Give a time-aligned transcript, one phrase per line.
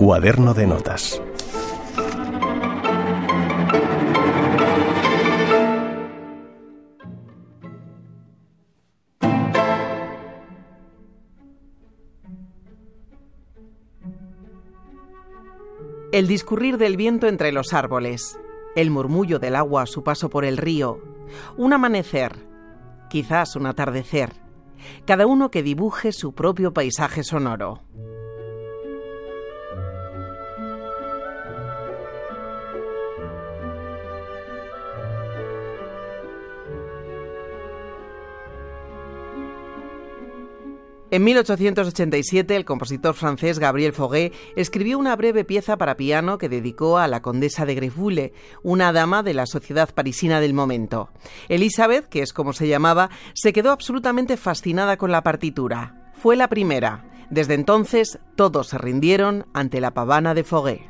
[0.00, 1.20] Cuaderno de notas.
[16.12, 18.38] El discurrir del viento entre los árboles,
[18.76, 20.98] el murmullo del agua a su paso por el río,
[21.58, 22.36] un amanecer,
[23.10, 24.32] quizás un atardecer,
[25.04, 27.82] cada uno que dibuje su propio paisaje sonoro.
[41.12, 46.98] En 1887, el compositor francés Gabriel Fauré escribió una breve pieza para piano que dedicó
[46.98, 51.10] a la condesa de Greffule, una dama de la sociedad parisina del momento.
[51.48, 56.12] Elizabeth, que es como se llamaba, se quedó absolutamente fascinada con la partitura.
[56.14, 57.04] Fue la primera.
[57.28, 60.89] Desde entonces, todos se rindieron ante la pavana de Fauré.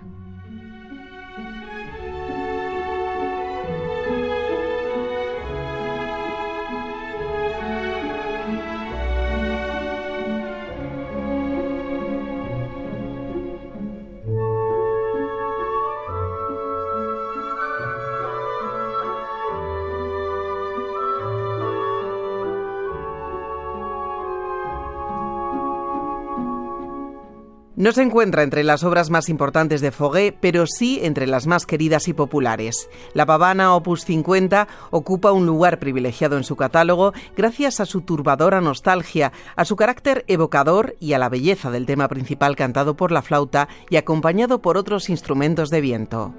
[27.80, 31.64] No se encuentra entre las obras más importantes de Foguet, pero sí entre las más
[31.64, 32.90] queridas y populares.
[33.14, 38.60] La Pavana Opus 50 ocupa un lugar privilegiado en su catálogo gracias a su turbadora
[38.60, 43.22] nostalgia, a su carácter evocador y a la belleza del tema principal cantado por la
[43.22, 46.34] flauta y acompañado por otros instrumentos de viento.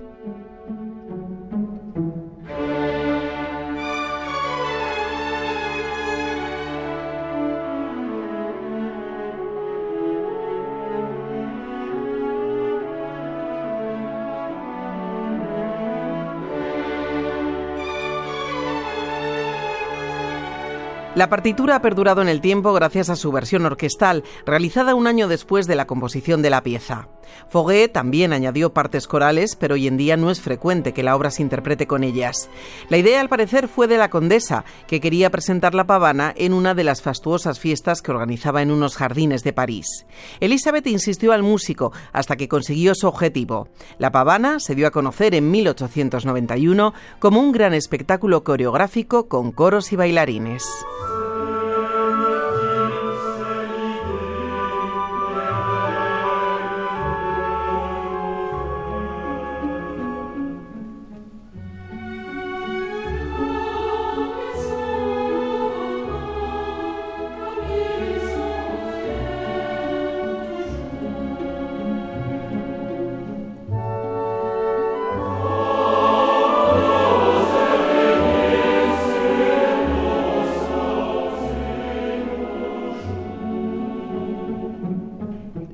[21.13, 25.27] La partitura ha perdurado en el tiempo gracias a su versión orquestal, realizada un año
[25.27, 27.09] después de la composición de la pieza.
[27.49, 31.29] Foguet también añadió partes corales, pero hoy en día no es frecuente que la obra
[31.29, 32.49] se interprete con ellas.
[32.87, 36.73] La idea, al parecer, fue de la condesa, que quería presentar la pavana en una
[36.75, 40.05] de las fastuosas fiestas que organizaba en unos jardines de París.
[40.39, 43.67] Elizabeth insistió al músico hasta que consiguió su objetivo.
[43.97, 49.91] La pavana se dio a conocer en 1891 como un gran espectáculo coreográfico con coros
[49.91, 50.65] y bailarines.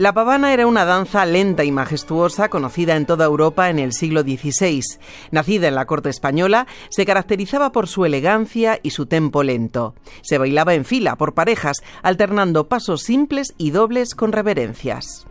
[0.08, 4.22] La pavana era una danza lenta y majestuosa conocida en toda Europa en el siglo
[4.22, 4.82] XVI.
[5.32, 9.96] Nacida en la corte española, se caracterizaba por su elegancia y su tempo lento.
[10.22, 15.28] Se bailaba en fila por parejas, alternando pasos simples y dobles con reverencias.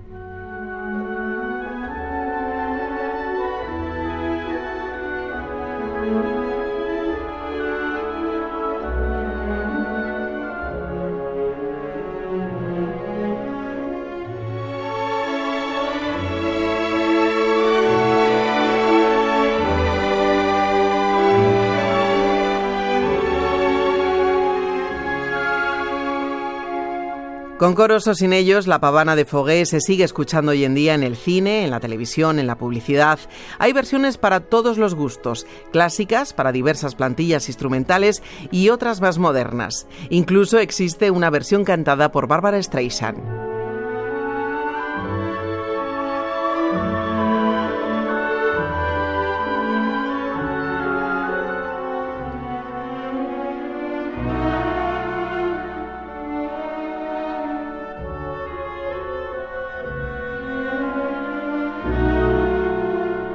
[27.59, 30.93] Con coros o sin ellos, la pavana de Foguet se sigue escuchando hoy en día
[30.93, 33.19] en el cine, en la televisión, en la publicidad.
[33.59, 39.87] Hay versiones para todos los gustos, clásicas para diversas plantillas instrumentales y otras más modernas.
[40.11, 43.36] Incluso existe una versión cantada por Barbara Streisand.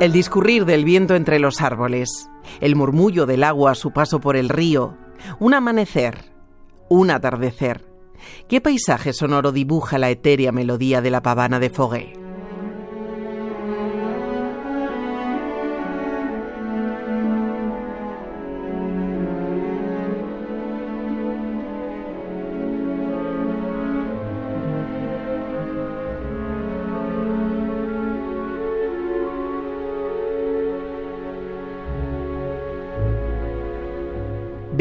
[0.02, 2.28] El discurrir del viento entre los árboles,
[2.60, 4.98] el murmullo del agua a su paso por el río,
[5.40, 6.34] un amanecer,
[6.90, 7.86] un atardecer.
[8.50, 12.21] ¿Qué paisaje sonoro dibuja la etérea melodía de la pavana de Foguet?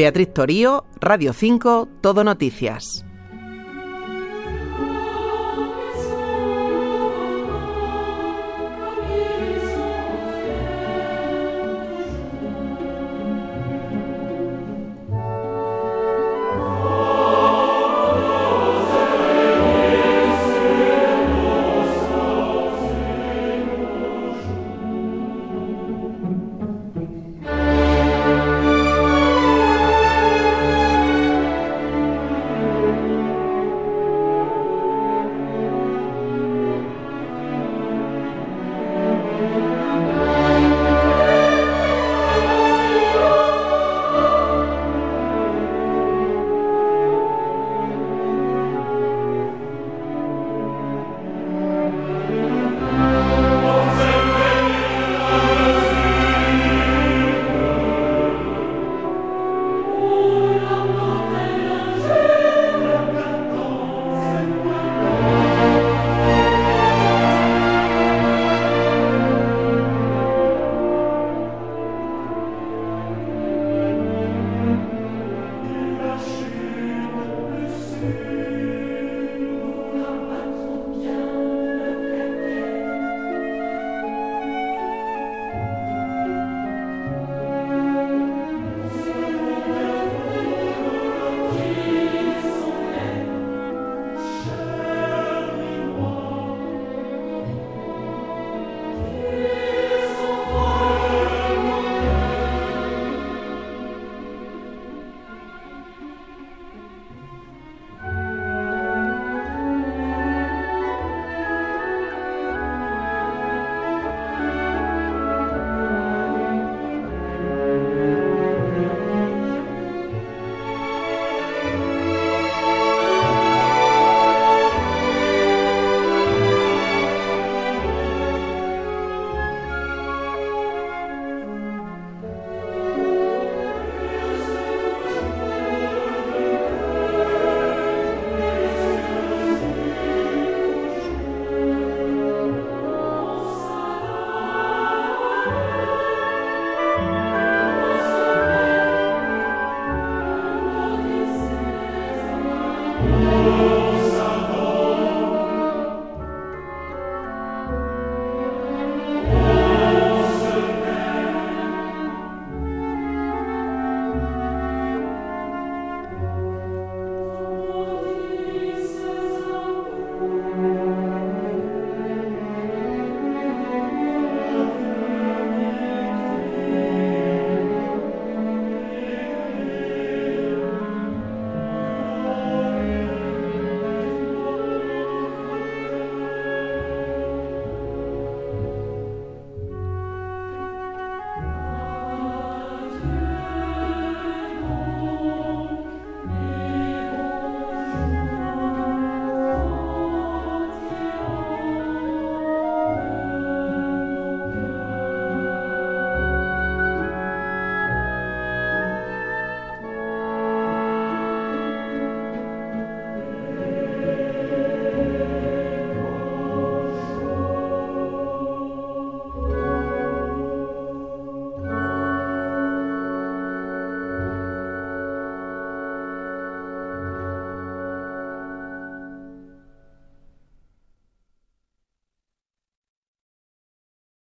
[0.00, 3.05] Beatriz Torío, Radio 5, Todo Noticias.